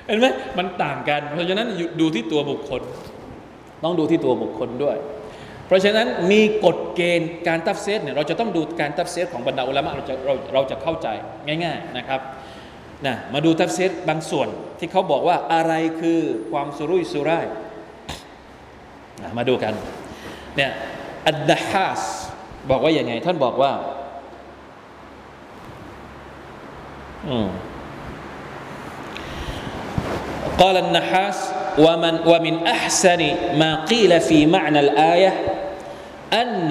[0.06, 0.26] เห็นไหม
[0.58, 1.68] มันต่างกัน เพราะฉะนั้น
[2.00, 2.82] ดูที่ตัวบุคคล
[3.83, 4.97] ต้องดูที่ตัวบุคคลด้วย
[5.67, 11.07] เพราะฉะนั้นมีกฎเกณฑ์การตัฟเซตเนี่ยเราจะต้องดูการตัฟเซตของบรรดาอุลามะเราจะเราเราจะเข้าใจ
[11.63, 12.21] ง่าย ๆนะครับ
[13.05, 14.47] นะมาดูตัฟเซตบางส่วน
[14.79, 16.19] ที่เขาบอกว่าอะไรคือ
[16.51, 17.45] ความสุรุ่ยสุร่าย
[19.21, 19.73] นะมาดูกัน
[20.55, 20.71] เนี่ย
[21.27, 22.03] อัดดะฮัส
[22.69, 23.71] บอกว่าอย่างไง ท่านบอกว่า
[27.29, 27.49] อืม
[30.61, 31.37] قال النحاس
[31.77, 33.21] ومن ومن أحسن
[33.61, 35.33] ما قيل في معنى الآية
[36.33, 36.69] أن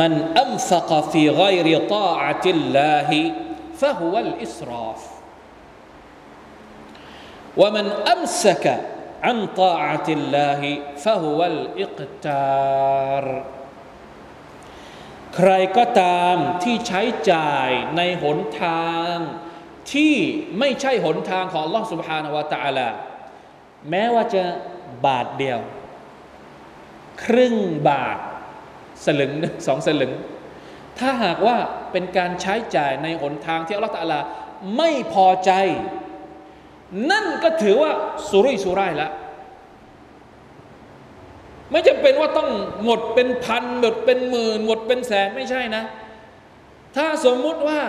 [0.00, 0.12] من
[0.44, 3.32] أنفق في غير طاعة الله
[3.76, 5.00] فهو الإسراف
[7.56, 8.80] ومن أمسك
[9.22, 13.24] عن طاعة الله فهو الإقتار
[15.34, 19.12] ใครก็ตามที่ใช้จ่ายในหนทาง
[19.92, 20.14] ที่
[20.58, 22.88] ไม่ใช่หนทางของ Allah سبحانه และ تعالى
[23.89, 24.43] แม้ว่าจะ
[25.05, 25.59] บาทเดียว
[27.23, 27.55] ครึ่ง
[27.89, 28.17] บาท
[29.05, 29.33] สลึง
[29.67, 30.11] สองสลึง
[30.99, 31.57] ถ้าหากว่า
[31.91, 34.19] เป็นการใช้จ่ายในหนทางที่อัลลอฮฺตะลา
[34.77, 35.51] ไม่พอใจ
[37.11, 37.91] นั่นก็ถือว่า
[38.29, 39.11] สุรุ่ยสุร่ายล้ว
[41.71, 42.49] ไม่จำเป็นว่าต้อง
[42.83, 45.83] หมดเป็นพันหมดเป็นหมื่นหมดเป็นแสนไม่ใช่นะ
[46.95, 47.81] ถ้าสมมุติว่า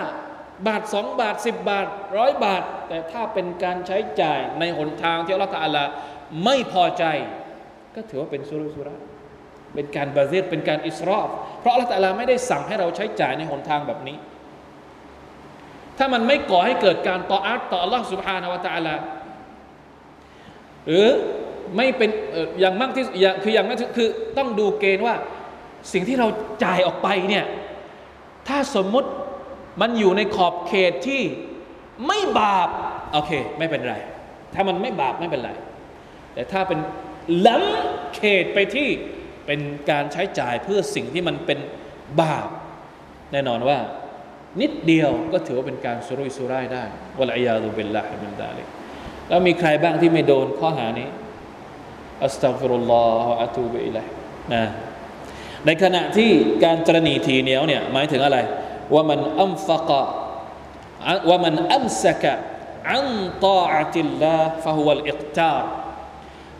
[0.67, 5.83] บาทสองบาทสิบบาทร้อยบาท แต่ถ้าเป็นการใช้จ่ายในหนทางที่อัลลอฮฺตาลา
[6.43, 7.03] ไม่พอใจ
[7.95, 8.95] ก็ถือว่าเป็นสุรุสุระ
[9.75, 11.27] เป็นการบาเซตเป็นการอิสรอฟ
[11.59, 14.17] เพราะอัลลอฮฺตาลาไม่ได้สั่งให้เราใช้จ่ายในหนทางแบบนี้
[15.97, 18.95] ถ้ามันไม่ก่อให้เกิดการต่ออัตต่ออัลลอฮฺสุบฮานาวะตาลา
[20.87, 21.07] หรือ
[21.77, 22.09] ไม่เป็น
[22.59, 23.05] อย่างมากที่
[23.43, 25.15] คืออย่างนั้นคือต้องดูเกณฑ์ว่า
[25.93, 26.27] สิ่งที่เรา
[26.63, 27.45] จ่ายออกไปเนี่ย
[28.47, 29.09] ถ้าสมมติ
[29.81, 31.21] มันอยู่ในขอบเขตที่
[32.07, 32.69] ไม่บาป
[33.13, 33.95] โอเค ไม่เป็นไร
[34.53, 35.51] ถ้ามันไม่บาปไม่เป็นไร
[36.33, 36.79] แต่ถ้าเป็น
[37.45, 38.89] ล้ำเขตไปที่
[39.45, 41.59] เป็นการใช้จ่ายเพื่อสิ่งที่มันเป็น
[42.21, 42.49] บาป
[43.31, 43.77] แน่นอนว่า
[44.61, 46.83] นิดเดียวก็ถือว่าเป็นการสุรุ่ยสุร่ายได้
[47.19, 48.63] والعياذ بالله من ذلك
[49.29, 51.07] แล้วมีใครบ้างที่ไม่โดนข้อหานี้
[52.23, 54.05] أستغفر الله أتوب إليه
[54.53, 54.63] นะ
[55.65, 56.29] ในขณะที่
[56.63, 58.37] การตระหนี่ถี่เหนียวเนี่ยหมายถึงอะไร
[58.94, 60.02] ว่ามันอัมฟักะ
[61.28, 62.34] ว่ามันอัมสกะ
[62.92, 63.08] อัน
[63.44, 65.70] ตาอัติลลาฟะฮุวัลอิกตาร์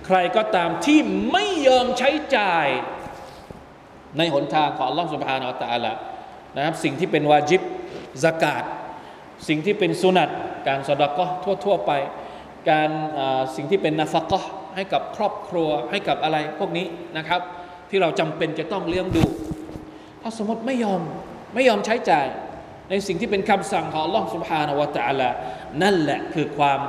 [0.07, 1.01] ใครก็ตามที่
[1.33, 2.67] ไม่ยอมใช้จ่าย
[4.19, 5.93] ในหนทางของ Allah سبحانه และ تعالى
[6.57, 7.63] นะครับสิ่งที่เป็นวาจิบ
[8.25, 8.65] สกาด
[9.49, 10.31] สิ่งที่เป็นสุนัต
[10.69, 11.93] การสดก็ทั่วทั่วไป
[12.71, 12.91] การ
[13.57, 14.41] สิ่งที่เป็นนาฟกะ
[14.75, 16.87] ให้กับครอบครัวให้กับอะไรพวกนี้
[17.17, 17.41] นะครับ
[17.91, 19.25] ที่เราจำเป็นจะต้องเลี้ยงดู
[20.23, 21.03] ถ้าสมมติไม่ยอม
[21.54, 22.28] ไม่ยอมใช้จ่าย
[22.90, 25.30] ในสิ่งที่เป็นคำสั่งของล่องสุภานวตาละ
[25.82, 26.80] นั่นแหละคือความ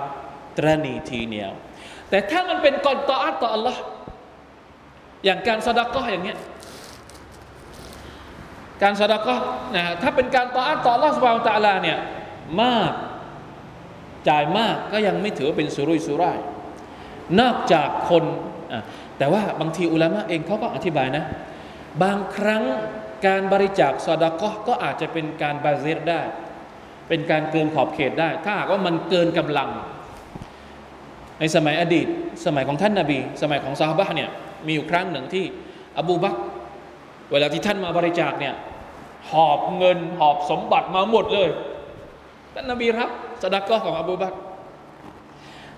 [0.56, 1.52] ตรณีทีเหนียว
[2.10, 3.80] แต่ถ้ามันเป็นกอนต่ออัตต่ออัลลอฮ์
[5.24, 6.38] อย่างการสดัก็อย่างเงี้ย
[8.82, 9.36] การสดักก็
[9.74, 11.98] นะถ้าเป็นการต่ออัตต่อล่องสุภานวตาลาเนี่ย
[12.62, 12.92] มาก
[14.28, 16.38] จ่ายมากก็ยังไม่ถือเป็นสุรุ่ยสุร่าย
[17.40, 18.24] นอกจากคน
[19.18, 21.24] แต่ว่าบางทีอุลามะเองเขาก็อธิบายนะ
[22.02, 22.62] บางครั้ง
[23.26, 26.20] การบริจาคซอดากก็อาจจะเป็นการบาเซรได้
[27.08, 29.70] เป็นการเกินขอบเขตได้ ถ้าหากว่ามันเกินกำลัง
[31.40, 32.06] ในสมัยอดีต
[32.46, 34.30] สมัยของท่านนาบี สมัยของซาฮาบะเนี่ย
[34.66, 35.44] มีอยู่ครั้งหนึ่งที่
[35.98, 36.36] อบูบัก
[37.30, 38.54] เวลาที่ท่านมาบริจาคเนี่ย
[39.30, 41.50] หอบเงินหอบสมบัติมาหมดเลย
[42.54, 43.10] ท่านนบีรับ
[43.42, 44.34] สดากอของอบูบัก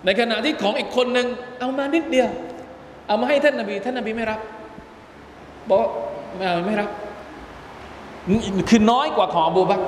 [0.04, 1.26] ในขณะที่ของอีกคนหนึ่ง
[1.60, 2.28] เอามานิดเดียว
[3.06, 4.40] เอามาให้ท่านนบี ท่านนบีไม่รับ
[5.70, 5.88] บอก
[6.36, 6.90] ไม่เอาไม่รับ
[8.68, 9.80] คือน้อยกว่าของอบูบัก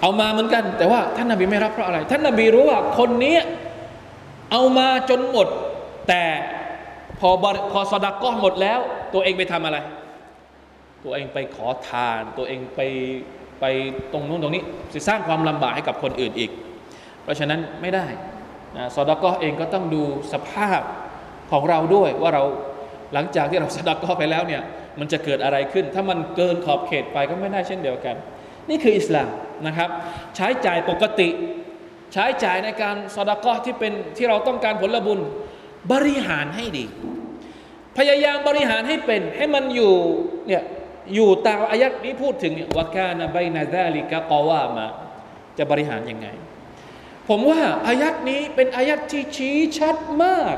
[0.00, 3.36] เอามาเหมือนกัน แต่ว่าท่านนบีไม่รับเพราะอะไร ท่านนบีรู้ว่าคนนี้
[4.52, 5.48] เอามาจนหมด
[6.08, 6.22] แต่
[7.18, 7.30] พอ
[7.72, 8.78] พอสดากอหมดแล้ว
[9.14, 9.78] ตัวเองไปทำอะไร
[11.04, 12.80] ตัวเองไปขอทาน ตัวเองไป
[13.60, 13.64] ไป
[14.12, 14.62] ตรงนู้นตรงนี้
[15.08, 16.50] สร้างความลำบากให้กับคนอื่นอีก
[17.22, 18.06] เพราะฉะนั้นไม่ได้
[18.76, 20.80] นะซอดากอเองก็ต้องดูสภาพ
[21.50, 22.44] ของเราด้วยว่าเรา
[23.14, 24.62] หลังจากที่เราสดากอไปแล้วเนี่ย
[24.98, 28.16] มันจะเกิดอะไรขึ้น ถ้ามันเกินขอบเขตไปก็ไม่ได้เช่นเดียวกัน
[28.68, 29.28] นี่คืออิสลาม
[29.66, 29.88] นะครับ
[30.36, 31.28] ใช้จ่ายปกติ
[32.12, 35.20] ใช้จ่ายในการสดากอที่เป็นที่เราต้องการผลบุญ
[35.92, 36.86] บริหารให้ดี
[37.98, 39.94] พยายามบริหารให้เป็น ให้มันอยู่
[40.48, 40.62] เนี่ย
[41.14, 44.86] อยู่ตามอายัดนี้พูดถึงวากานะไบนาซาลิกะกอว่ามา
[45.58, 46.28] จะบริหารยังไง
[47.28, 50.56] ผมว่าอายัดนี้เป็นอายัดที่ชี้ชัดมาก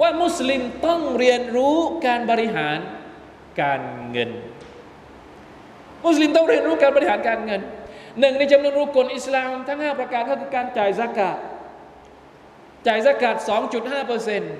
[0.00, 2.78] ว่ามุสลิมต้องเรียนรู้การบริหาร
[3.60, 3.80] การ
[4.12, 4.30] เงิน
[6.04, 7.60] มุสลิมต้องเรียนรู้การบริหารการเงิน
[8.20, 11.38] หนึ่งในจำนวนรุกลอิสลามทั้ง 5 ประการก็คือการจ่ายสกาด
[12.86, 13.36] จ่ายสกาด
[13.72, 14.52] 2.5%เปอร์เซ็นต์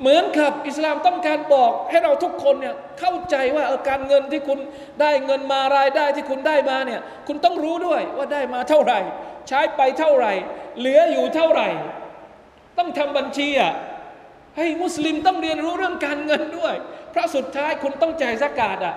[0.00, 4.58] เหมือนกับอิสลามต้องการบอกให้เราทุกคนเนี่ยเข้าใจว่าการเงินที่คุณ
[5.00, 9.00] ได้เงินมารายได้ที่คุณได้มาเนี่ยคุณต้องรู้ด้วยว่าได้มาเท่าไหร่
[9.48, 10.32] ใช้ไปเท่าไหร่
[10.78, 11.68] เหลืออยู่เท่าไหร่
[12.78, 13.72] ต้องทำบัญชีอะ
[14.56, 16.74] ให้มุสลิมต้องเรียนรู้เรื่องการเงินด้วย
[17.14, 18.94] เพราะสุดท้ายคุณต้องจ่ายสกาดอะ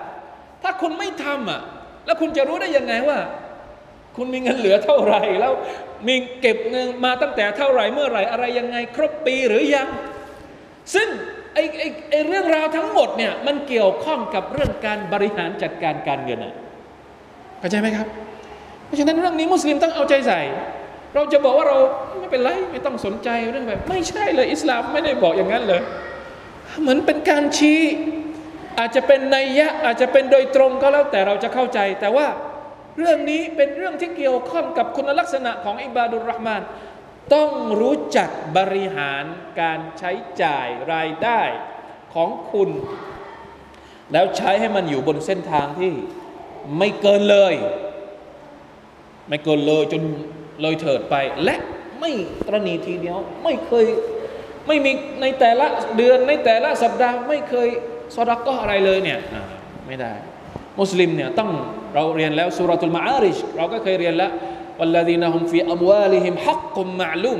[0.62, 1.60] ถ้าคุณไม่ทำอะ
[2.06, 3.18] แล้วคุณจะรู้ได้ยังไงว่า
[4.16, 5.52] คุณมีเงินเหลือเท่าไหร่ แล้ว
[6.08, 9.88] มีเก็บเงินมาตั้งแต่เท่าไหร่เมื่อไหร่อะไรยังไง ครบปีหรือยัง
[10.94, 11.08] ซึ่ง
[11.54, 16.54] ไอ้ไอ้ไอ้เรื่องราวทั้งหมดเนี่ยมันเกี่ยวข้องกับเรื่องการบริหารจัดการการเงินอะ
[17.60, 18.06] เข้าใจไหมครับ
[18.86, 20.40] เพราะฉะนั้นเรื่องนี้มุสลิมต้องเอาใจใส่
[21.14, 21.78] เราจะบอกว่าเรา
[22.18, 25.80] ไม่เป็นไรไม่ต้องสนใจเรื่องแบบ ไม่ใช่เลยอิสลามไม่ได้บอกอย่างนั้นเลย
[26.80, 27.80] เหมือนเป็นการชี้
[28.78, 32.26] อาจจะเป็นนัยยะอาจจะเป็นโดยตรงก็แล้วแต่เราจะเข้าใจ แต่ว่า
[32.98, 36.62] เรื่องนี้เป็นเรื่องที่เกี่ยวข้องกับคุณลักษณะของอิบาดุลรห์มาน
[37.34, 39.24] ต้องรู้จักบริหาร
[39.60, 40.12] การใช้
[40.42, 41.42] จ่ายรายได้
[42.14, 42.70] ของคุณ
[44.12, 45.92] แล้วใช้ให้มันอยู่บนเส้นทางที่
[46.78, 47.54] ไม่เกินเลย
[49.28, 50.02] ไม่เกินเลยจน
[50.62, 51.14] เลยเถิดไป
[51.44, 51.56] และ
[52.00, 52.10] ไม่
[52.46, 53.86] ตรณีทีเดียวไม่เคย
[54.68, 57.68] ไม่มีในแต่ละเดือนในแต่ละสัปดาห์ไม่เคย
[58.14, 59.18] สอดักก็อะไรเลยเนี่ย
[59.86, 60.12] ไม่ได้
[60.80, 61.50] มุสลิมเนี่ยต้อง
[61.94, 64.30] เราเรียนแล้วสุรทูลมาอาริชเราก็เคยเรียนแล้ว
[64.78, 67.38] والذين هم في أموالهم حق معلوم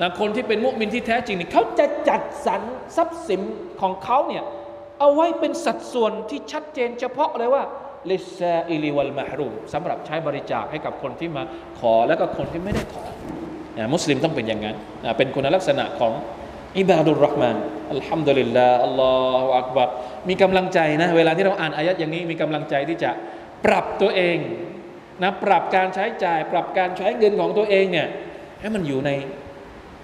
[0.00, 2.60] นะคนที่เป็นมุสลิมที่แท้จริงเนี่ยเขาจะจัดสรร
[2.96, 3.40] ทรัพย์สิน
[3.80, 4.44] ของเขาเนี่ย
[5.00, 7.62] เอาไว้เป็นสัดส่วนที่ชัดเจนเฉพาะเลยว่า
[8.10, 11.42] للسائل والمحرومสำหรับใช้บริจาคให้กับคนที่มา
[11.80, 13.04] ขอแล้วก็คนที่ไม่ได้ขอ
[13.94, 16.12] มุสลิมต้องเป็นอย่างนั้นนะเป็นคุณลักษณะของ
[16.78, 17.56] อิบาดุลรห์มาน
[17.92, 19.88] อัลฮัมดุลิลลาห์อัลลอฮฺอักบัร
[20.28, 23.10] มีกำลังใจนะเวลาที่เราอ่านอายะฮ์อย่างนี้มีกำลังใจที่จะ
[23.64, 24.38] ปรับตัวเอง
[25.22, 28.06] นะปรับการใช้จ่าย ปรับการใช้เงินของตัวเองเนี่ย
[28.60, 29.10] ให้มันอยู่ใน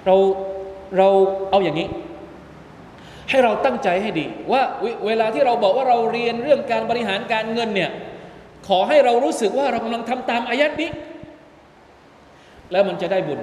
[0.07, 0.17] เรา
[0.99, 1.09] เรา
[1.51, 1.89] เอาอย่างนี้
[3.31, 4.63] ให้เราตั้งใจให้ดี ว่า
[5.07, 7.91] เวลาที่เราบอกว่าเราเรียนเรื่องการบริหารการเงินเนี่ย
[8.69, 10.91] ขอให้เรารู้สึกว่าเรากำลังทำตามอายัดนี้
[12.73, 13.41] แล้วมันจะได้บุญ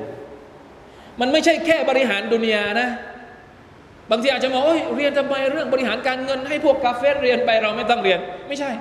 [1.19, 2.89] มันไม่ใช่แค่บริหารดุนยานะ
[4.11, 8.71] บางทีอาจจะมองเอ้ยเรียนทำไมเรื่องบริหารการเงิน ให้พวกกาเฟสเรียนไปเราไม่ต้องเรียน ไม่ใช่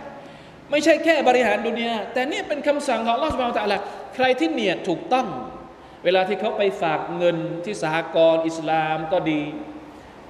[0.70, 3.80] ไม่ใช่แค่บริหารดุนยาแต่นี่เป็นคำสั่งของลอสบานตะละ
[4.14, 5.26] ใครที่เนียดถูกต้อง
[6.05, 9.42] เวลาที่เขาไปฝากเงินที่สหกรณ์อิสลามก็ดี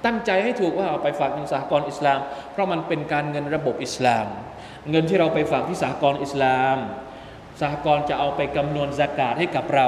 [0.05, 2.19] ตั้งใจให้ถูกว่าเอาไปฝากในสหกรณ์อิสลาม
[2.51, 4.25] เพราะมันเป็นการเงินระบบอิสลาม
[4.91, 6.77] เงินที่เราไปฝากที่สหกรณ์อิสลาม
[7.61, 9.87] สหกรณ์จะเอาไปกำนวณสกาดให้กับเรา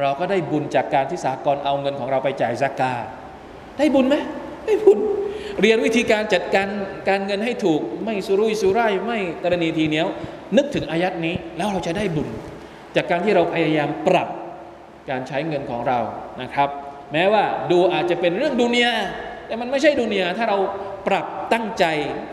[0.00, 3.04] เราก็ได้บุญจากการที่สหกรณ์เอาเงินของเราไปจ่ายสกาด
[3.78, 4.16] ได้บุญไหม
[4.66, 4.98] ได้บุญ
[5.60, 6.68] เรียนวิธีการจัดการ
[7.08, 10.06] การเงินให้ถูก ไม่สุรุ่ยสุร่ายไม่ตรณีทีเหนียว
[10.56, 12.28] นึกถึงอายัดนี้แล้วเราจะได้บุญ
[12.96, 14.28] จากการที่เราพยายามปรับ
[15.10, 15.98] การใช้เงินของเรา
[16.42, 16.68] นะครับ
[17.12, 18.94] แม้ว่าดูอาจจะเป็นเรื่องดุนยา
[19.46, 20.58] แต่มันไม่ใช่ดุนยาถ้าเรา
[21.08, 21.84] ปรับตั้งใจ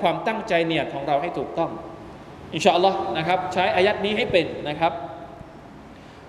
[0.01, 1.71] ความตั้งใจเนี่ยของเราให้ถูกต้อง
[2.53, 4.93] อินชาอัลลอฮ์นะครับใช้อายัดนี้ให้เป็นนะครับ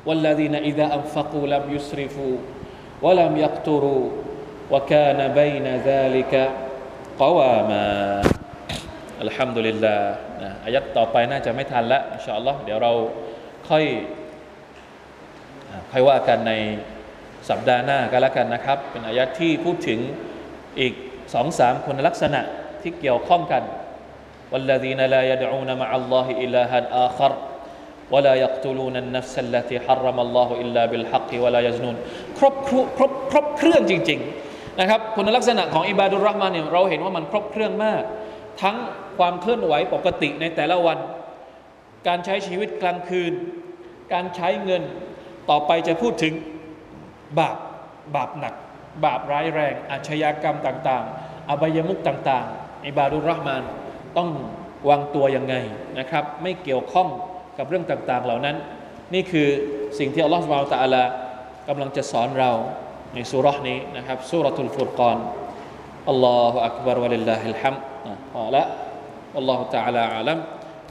[0.09, 2.27] วัลลาดีนอิดะอัมฟักูลัมยุสริฟู
[3.05, 3.99] วะลัมยักตูรู
[4.73, 6.43] วะกานบัยนะซาลิกะ
[7.21, 7.85] กวามา
[9.23, 10.13] อัลฮัมดุลิลลาห์
[10.43, 12.93] นะอายัดต่อไปน่าจะไม่ทันละอินชาอัลลอฮ์เดี๋ยวเรา
[13.69, 13.85] ค่อย
[15.91, 16.53] ค่อยว่ากันใน
[17.49, 19.99] สัปดาห์หน้าก็แล้วกันนะครับ เป็นอายัดที่พูดถึง
[20.81, 20.93] อีก
[21.35, 22.41] สองสามคนลักษณะ
[22.83, 23.63] ที่เกี่ยวข้องกัน
[24.52, 27.32] والذين لا يدعون مع الله إلها آخر
[28.12, 31.96] ولا يقتلون النفس التي حرم الله إلا بالحق ولا يزنون
[32.38, 38.04] ครบครบครบครบเครื่องจริงๆนะครับคุณลักษณะของอิบาดุลรห์มานเนี่ยเราเห็นว่ามันครบเครื่องมาก
[38.62, 38.78] ทั้ง
[39.18, 40.98] ความเคลื่อนไหวปกติในแต่ละวัน
[42.08, 43.34] การใช้ชีวิตกลางคืน
[44.14, 44.84] การใช้เงิน
[45.50, 46.34] ต่อไปจะพูดถึง
[47.40, 47.58] บาป
[48.16, 48.54] บาปหนัก
[49.06, 53.64] บาปร้ายแรง อาชญากรรมต่างๆ อบายมุกต่างๆ อิบาดุลรห์มาน
[54.18, 54.30] ต้อง
[54.90, 55.56] วางตัวยังไง
[56.00, 57.08] นะครับ ไม่เกี่ยวข้อง
[57.58, 58.56] กับเรื่องต่างๆ เหล่านั้น
[59.14, 59.48] นี่คือ
[60.00, 61.04] สิ่งที่อัลลอฮฺสุบไบร์ตะอัลา
[61.68, 62.52] กำลังจะสอนเรา
[63.14, 65.18] ในสุรานี้นะครับสุรทูลฟุรกาน
[66.10, 67.76] อัลลอฮฺอักบารวะลิลลาฮิลฮัม
[68.34, 68.64] พอละ
[69.36, 70.44] والله تعالى أعلم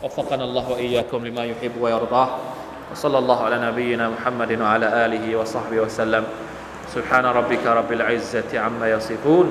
[0.02, 2.28] وفقنا الله وإياكم لما يحب ويرضاه
[2.92, 6.24] وصلى الله على نبينا محمد وعلى آله وصحبه وسلم
[6.94, 9.46] سبحان ربك رب العزة عما يصفون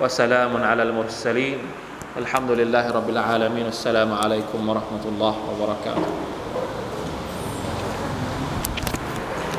[0.00, 1.58] وسلام على المرسلين
[2.11, 3.71] الحمد لله رب العالمين.
[3.71, 6.11] السلام عليكم ورحمة الله وبركاته.